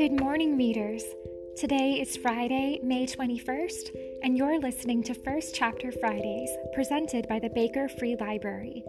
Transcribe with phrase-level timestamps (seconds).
[0.00, 1.04] Good morning, readers.
[1.58, 3.90] Today is Friday, May 21st,
[4.22, 8.82] and you're listening to First Chapter Fridays, presented by the Baker Free Library.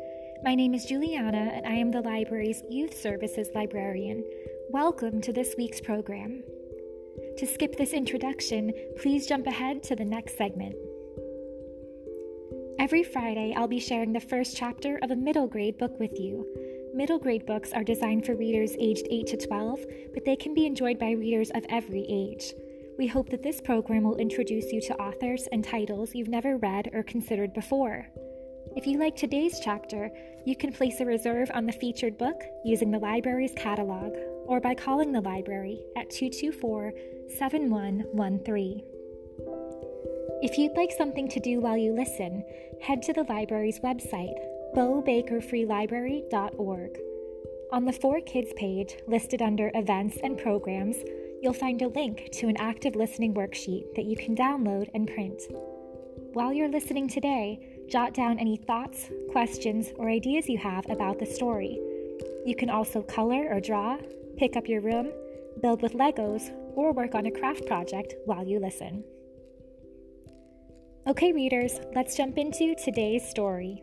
[0.46, 4.24] My name is Juliana, and I am the library's Youth Services Librarian.
[4.70, 6.44] Welcome to this week's program.
[7.40, 10.76] To skip this introduction, please jump ahead to the next segment.
[12.80, 16.71] Every Friday, I'll be sharing the first chapter of a middle grade book with you.
[16.94, 19.80] Middle grade books are designed for readers aged 8 to 12,
[20.14, 22.54] but they can be enjoyed by readers of every age.
[22.98, 26.90] We hope that this program will introduce you to authors and titles you've never read
[26.94, 28.08] or considered before.
[28.76, 30.12] If you like today's chapter,
[30.46, 34.14] you can place a reserve on the featured book using the library's catalog
[34.46, 36.92] or by calling the library at 224
[37.38, 38.84] 7113.
[40.42, 42.44] If you'd like something to do while you listen,
[42.82, 44.36] head to the library's website
[44.76, 47.00] beaubakerfreelibrary.org.
[47.72, 50.98] On the For Kids page, listed under Events and Programs,
[51.42, 55.42] you'll find a link to an active listening worksheet that you can download and print.
[56.34, 61.26] While you're listening today, jot down any thoughts, questions, or ideas you have about the
[61.26, 61.80] story.
[62.46, 63.98] You can also color or draw,
[64.38, 65.12] pick up your room,
[65.62, 69.04] build with Legos, or work on a craft project while you listen.
[71.08, 73.82] Okay, readers, let's jump into today's story.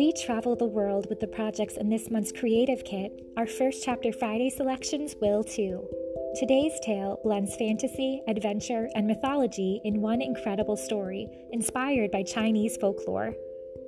[0.00, 4.14] We travel the world with the projects in this month's Creative Kit, our first chapter
[4.14, 5.86] Friday selections will too.
[6.36, 13.34] Today's tale blends fantasy, adventure, and mythology in one incredible story inspired by Chinese folklore.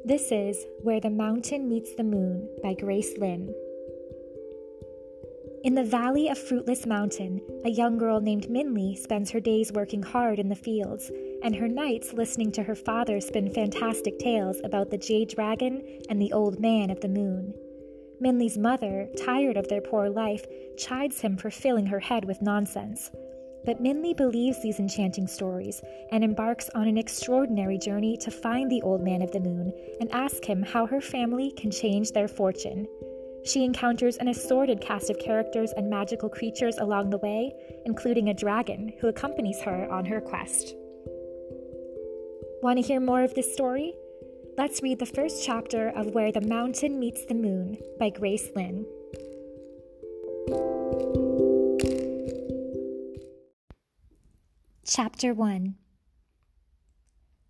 [0.04, 3.54] This is Where the Mountain Meets the Moon by Grace Lin.
[5.64, 10.02] In the valley of Fruitless Mountain, a young girl named Minli spends her days working
[10.02, 11.10] hard in the fields,
[11.42, 16.20] and her nights listening to her father spin fantastic tales about the jade dragon and
[16.20, 17.54] the old man of the moon.
[18.22, 23.10] Minli's mother, tired of their poor life, chides him for filling her head with nonsense.
[23.64, 28.82] But Minli believes these enchanting stories and embarks on an extraordinary journey to find the
[28.82, 32.86] old man of the moon and ask him how her family can change their fortune.
[33.44, 37.52] She encounters an assorted cast of characters and magical creatures along the way,
[37.86, 40.76] including a dragon who accompanies her on her quest.
[42.62, 43.92] Want to hear more of this story?
[44.56, 48.86] Let's read the first chapter of Where the Mountain Meets the Moon by Grace Lin.
[54.86, 55.74] Chapter 1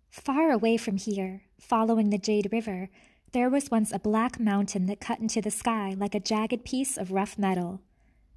[0.09, 2.89] Far away from here, following the Jade River,
[3.33, 6.97] there was once a black mountain that cut into the sky like a jagged piece
[6.97, 7.81] of rough metal.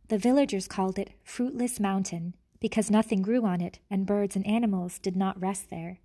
[0.09, 4.99] The villagers called it Fruitless Mountain because nothing grew on it and birds and animals
[4.99, 6.01] did not rest there.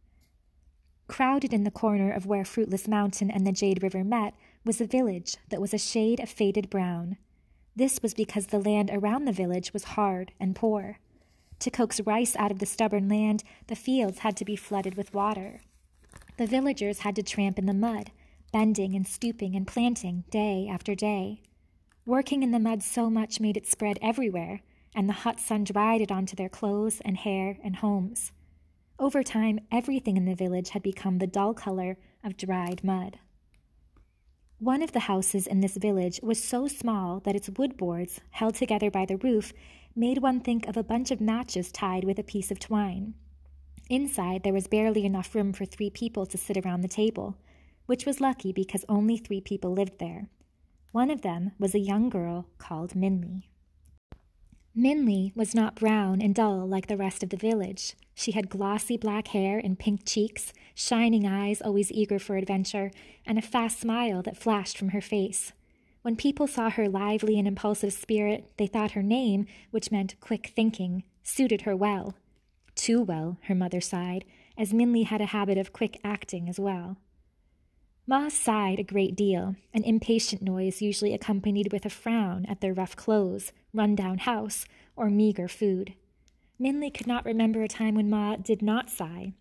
[1.12, 4.34] Crowded in the corner of where Fruitless Mountain and the Jade River met
[4.64, 7.18] was a village that was a shade of faded brown.
[7.76, 11.00] This was because the land around the village was hard and poor.
[11.60, 15.14] To coax rice out of the stubborn land, the fields had to be flooded with
[15.14, 15.60] water.
[16.38, 18.12] The villagers had to tramp in the mud,
[18.54, 21.42] bending and stooping and planting day after day.
[22.06, 24.62] Working in the mud so much made it spread everywhere,
[24.96, 28.32] and the hot sun dried it onto their clothes and hair and homes.
[29.02, 33.18] Over time, everything in the village had become the dull color of dried mud.
[34.60, 38.54] One of the houses in this village was so small that its wood boards, held
[38.54, 39.54] together by the roof,
[39.96, 43.16] made one think of a bunch of matches tied with a piece of twine.
[43.90, 47.38] Inside, there was barely enough room for three people to sit around the table,
[47.88, 50.30] which was lucky because only three people lived there.
[50.92, 53.46] One of them was a young girl called Minli.
[54.76, 57.96] Minli was not brown and dull like the rest of the village.
[58.14, 62.92] She had glossy black hair and pink cheeks, shining eyes always eager for adventure,
[63.26, 65.52] and a fast smile that flashed from her face.
[66.04, 70.52] When people saw her lively and impulsive spirit, they thought her name, which meant quick
[70.56, 72.16] thinking, suited her well.
[72.74, 74.24] Too well, her mother sighed,
[74.58, 76.98] as Minli had a habit of quick acting as well.
[78.08, 82.74] Ma sighed a great deal, an impatient noise usually accompanied with a frown at their
[82.74, 84.66] rough clothes, run-down house,
[84.96, 85.94] or meager food.
[86.60, 89.34] Minli could not remember a time when Ma did not sigh.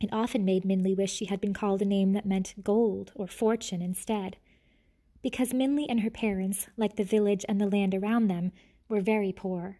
[0.00, 3.26] It often made Minli wish she had been called a name that meant gold or
[3.26, 4.36] fortune instead.
[5.22, 8.52] Because Minli and her parents, like the village and the land around them,
[8.88, 9.78] were very poor.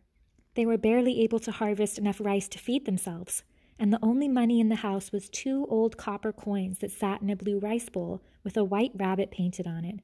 [0.54, 3.42] They were barely able to harvest enough rice to feed themselves,
[3.78, 7.30] and the only money in the house was two old copper coins that sat in
[7.30, 10.00] a blue rice bowl with a white rabbit painted on it.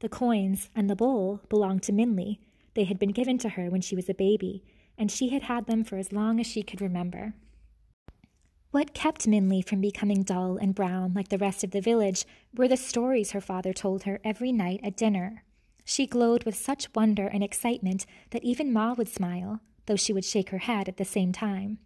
[0.00, 2.38] The coins and the bowl belonged to Minli.
[2.74, 4.64] They had been given to her when she was a baby,
[4.98, 7.34] and she had had them for as long as she could remember.
[8.72, 12.24] What kept Minli from becoming dull and brown like the rest of the village
[12.56, 15.44] were the stories her father told her every night at dinner.
[15.84, 20.24] She glowed with such wonder and excitement that even Ma would smile, though she would
[20.24, 21.78] shake her head at the same time.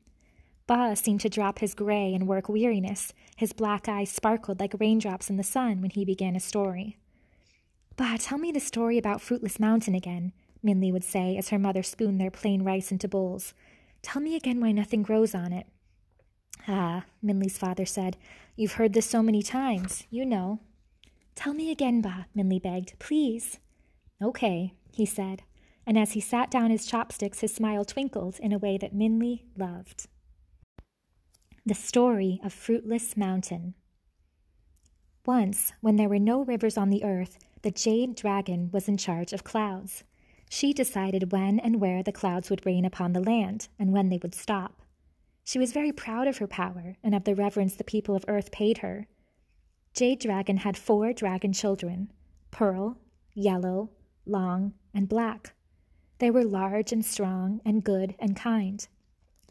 [0.66, 3.12] Ba seemed to drop his gray and work weariness.
[3.36, 6.96] His black eyes sparkled like raindrops in the sun when he began a story.
[7.96, 10.32] Ba, tell me the story about Fruitless Mountain again,
[10.64, 13.54] Minli would say as her mother spooned their plain rice into bowls.
[14.02, 15.66] Tell me again why nothing grows on it.
[16.66, 18.16] Ah, Minli's father said,
[18.56, 20.04] you've heard this so many times.
[20.10, 20.60] You know.
[21.36, 22.98] Tell me again, Ba, Minli begged.
[22.98, 23.58] Please.
[24.20, 25.42] Okay, he said,
[25.86, 29.42] and as he sat down his chopsticks, his smile twinkled in a way that Minli
[29.56, 30.08] loved.
[31.68, 33.74] The Story of Fruitless Mountain.
[35.26, 39.32] Once, when there were no rivers on the earth, the Jade Dragon was in charge
[39.32, 40.04] of clouds.
[40.48, 44.20] She decided when and where the clouds would rain upon the land, and when they
[44.22, 44.80] would stop.
[45.42, 48.52] She was very proud of her power and of the reverence the people of earth
[48.52, 49.08] paid her.
[49.92, 52.12] Jade Dragon had four dragon children
[52.52, 52.96] Pearl,
[53.34, 53.90] Yellow,
[54.24, 55.52] Long, and Black.
[56.20, 58.86] They were large and strong and good and kind.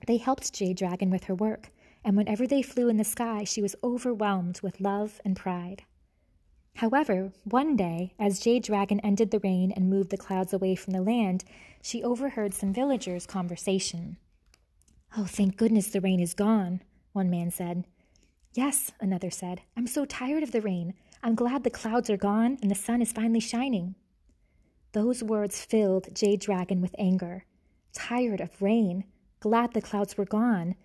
[0.08, 1.72] They helped Jade Dragon with her work
[2.06, 5.84] and whenever they flew in the sky, she was overwhelmed with love and pride.
[6.76, 10.94] However, one day, as Jade Dragon ended the rain and moved the clouds away from
[10.94, 11.44] the land,
[11.82, 14.18] she overheard some villagers' conversation.
[15.18, 16.82] Oh, thank goodness the rain is gone,
[17.14, 17.86] one man said.
[18.54, 19.62] Yes, another said.
[19.76, 20.94] I'm so tired of the rain.
[21.24, 23.96] I'm glad the clouds are gone and the sun is finally shining.
[24.92, 27.46] Those words filled Jade Dragon with anger.
[27.94, 29.06] Tired of rain,
[29.40, 30.76] glad the clouds were gone,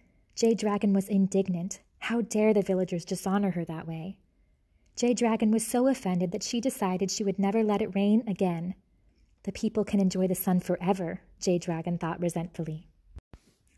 [0.41, 1.81] Jade Dragon was indignant.
[1.99, 4.17] How dare the villagers dishonor her that way?
[4.97, 8.75] Jade Dragon was so offended that she decided she would never let it rain again.
[9.43, 12.87] The people can enjoy the sun forever, Jade Dragon thought resentfully.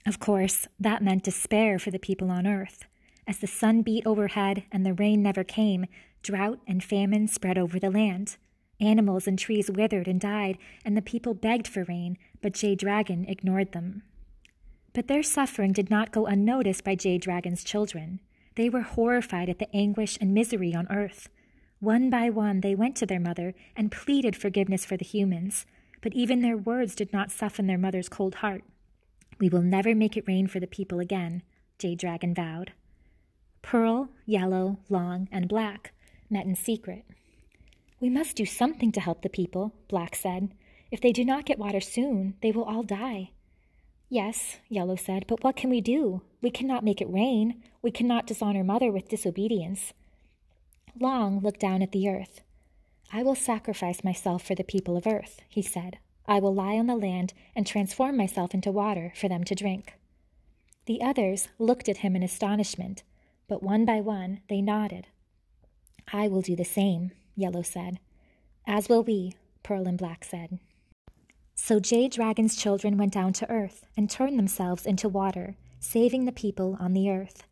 [0.06, 2.84] Of course, that meant despair for the people on earth.
[3.26, 5.86] As the sun beat overhead and the rain never came,
[6.22, 8.36] drought and famine spread over the land.
[8.78, 13.24] Animals and trees withered and died, and the people begged for rain, but Jade Dragon
[13.24, 14.04] ignored them.
[14.92, 18.20] But their suffering did not go unnoticed by Jade Dragon's children.
[18.56, 21.28] They were horrified at the anguish and misery on earth.
[21.80, 25.66] One by one, they went to their mother and pleaded forgiveness for the humans,
[26.02, 28.62] but even their words did not soften their mother's cold heart.
[29.40, 31.42] We will never make it rain for the people again,
[31.78, 32.72] Jade Dragon vowed.
[33.62, 35.92] Pearl, Yellow, Long, and Black
[36.28, 37.04] met in secret.
[37.98, 40.52] We must do something to help the people, Black said.
[40.90, 43.30] If they do not get water soon, they will all die.
[44.12, 46.20] Yes, Yellow said, but what can we do?
[46.42, 47.62] We cannot make it rain.
[47.80, 49.94] We cannot dishonor Mother with disobedience.
[51.00, 52.42] Long looked down at the earth.
[53.10, 55.96] I will sacrifice myself for the people of earth, he said.
[56.28, 59.94] I will lie on the land and transform myself into water for them to drink.
[60.84, 63.04] The others looked at him in astonishment,
[63.48, 65.06] but one by one they nodded.
[66.12, 67.98] I will do the same, Yellow said.
[68.66, 70.58] As will we, Pearl and Black said.
[71.72, 76.30] So Jade Dragon's children went down to earth and turned themselves into water, saving the
[76.30, 77.44] people on the earth.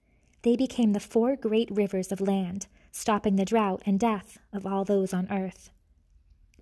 [0.42, 4.84] They became the four great rivers of land, stopping the drought and death of all
[4.84, 5.70] those on earth.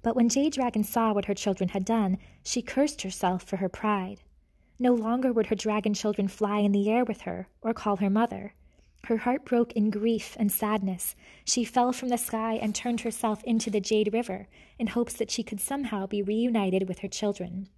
[0.03, 3.69] But when Jade Dragon saw what her children had done, she cursed herself for her
[3.69, 4.21] pride.
[4.79, 8.09] No longer would her dragon children fly in the air with her or call her
[8.09, 8.55] mother.
[9.05, 11.17] Her heart broke in grief and sadness.
[11.45, 15.31] She fell from the sky and turned herself into the Jade River in hopes that
[15.31, 17.69] she could somehow be reunited with her children.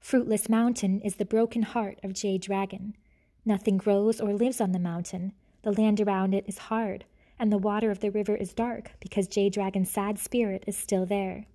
[0.00, 2.96] Fruitless Mountain is the broken heart of Jade Dragon.
[3.44, 5.32] Nothing grows or lives on the mountain.
[5.62, 7.04] The land around it is hard,
[7.38, 11.06] and the water of the river is dark because Jade Dragon's sad spirit is still
[11.06, 11.46] there.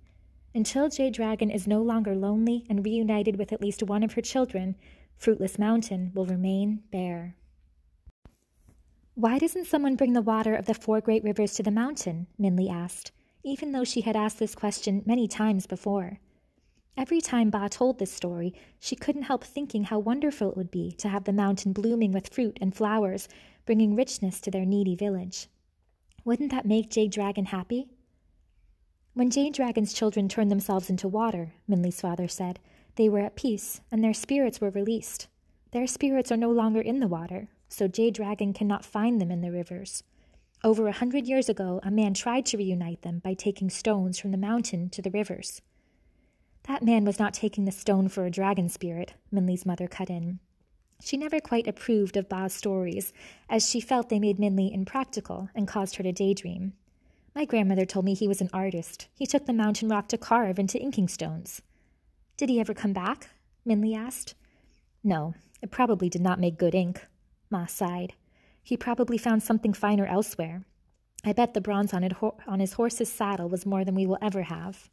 [0.54, 4.22] Until Jade Dragon is no longer lonely and reunited with at least one of her
[4.22, 4.76] children,
[5.16, 7.36] Fruitless Mountain will remain bare.
[9.16, 12.26] Why doesn't someone bring the water of the four great rivers to the mountain?
[12.38, 13.12] Minli asked,
[13.44, 16.18] even though she had asked this question many times before.
[16.96, 20.90] Every time Ba told this story, she couldn't help thinking how wonderful it would be
[20.98, 23.28] to have the mountain blooming with fruit and flowers,
[23.66, 25.46] bringing richness to their needy village.
[26.24, 27.86] Wouldn't that make Jade Dragon happy?
[29.12, 32.58] When Jade Dragon's children turned themselves into water, Minli's father said,
[32.96, 35.28] they were at peace and their spirits were released.
[35.70, 39.40] Their spirits are no longer in the water, so Jade Dragon cannot find them in
[39.40, 40.04] the rivers.
[40.62, 44.30] Over a hundred years ago, a man tried to reunite them by taking stones from
[44.30, 45.60] the mountain to the rivers.
[46.68, 50.38] That man was not taking the stone for a dragon spirit, Minli's mother cut in.
[51.02, 53.12] She never quite approved of Ba's stories,
[53.50, 56.74] as she felt they made Minli impractical and caused her to daydream.
[57.34, 59.08] My grandmother told me he was an artist.
[59.18, 61.60] He took the mountain rock to carve into inking stones.
[62.36, 63.30] Did he ever come back?
[63.66, 64.34] Minli asked.
[65.02, 67.06] No, it probably did not make good ink.
[67.54, 68.14] Ma sighed.
[68.64, 70.64] He probably found something finer elsewhere.
[71.24, 74.06] I bet the bronze on, it ho- on his horse's saddle was more than we
[74.06, 74.90] will ever have.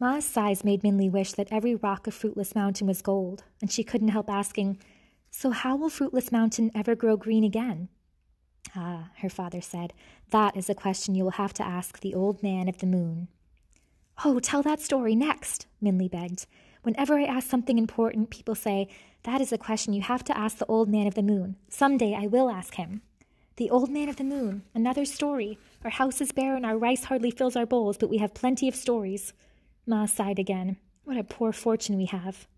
[0.00, 3.84] Ma's sighs made Minli wish that every rock of Fruitless Mountain was gold, and she
[3.84, 4.80] couldn't help asking,
[5.30, 7.88] So how will Fruitless Mountain ever grow green again?
[8.74, 9.92] Ah, her father said,
[10.30, 13.28] that is a question you will have to ask the old man of the moon.
[14.24, 16.46] Oh, tell that story next, Minli begged.
[16.88, 18.88] Whenever I ask something important, people say,
[19.24, 21.56] That is a question you have to ask the old man of the moon.
[21.68, 23.02] Some day I will ask him.
[23.56, 25.58] The old man of the moon, another story.
[25.84, 28.68] Our house is bare and our rice hardly fills our bowls, but we have plenty
[28.68, 29.34] of stories.
[29.86, 30.78] Ma sighed again.
[31.04, 32.48] What a poor fortune we have.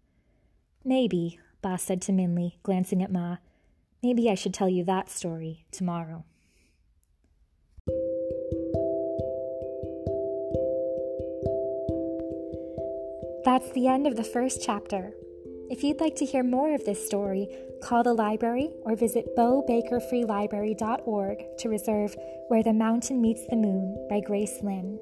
[0.85, 3.39] Maybe, Ba said to Minli, glancing at Ma,
[4.01, 6.25] maybe I should tell you that story tomorrow.
[13.51, 15.13] That's the end of the first chapter.
[15.71, 17.49] If you'd like to hear more of this story,
[17.83, 22.15] call the library or visit bobakerfreelibrary.org to reserve
[22.47, 25.01] Where the Mountain Meets the Moon by Grace Lin.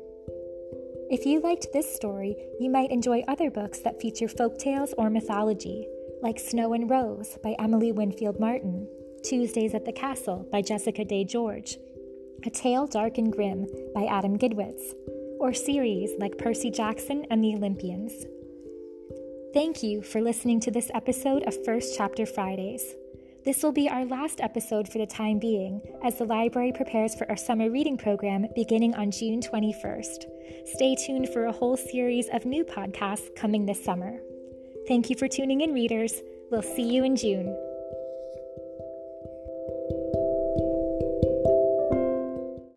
[1.11, 5.11] If you liked this story, you might enjoy other books that feature folk tales or
[5.11, 5.87] mythology,
[6.23, 8.89] like Snow and Rose by Emily Winfield Martin,
[9.23, 11.77] Tuesdays at the Castle by Jessica Day George,
[12.47, 14.95] A Tale Dark and Grim by Adam Gidwitz,
[15.39, 18.25] or series like Percy Jackson and the Olympians.
[19.55, 22.83] Thank you for listening to this episode of First Chapter Fridays.
[23.47, 27.27] This will be our last episode for the time being, as the library prepares for
[27.31, 30.25] our summer reading program beginning on June 21st.
[30.67, 34.19] Stay tuned for a whole series of new podcasts coming this summer.
[34.87, 36.13] Thank you for tuning in, readers.
[36.51, 37.68] We'll see you in June.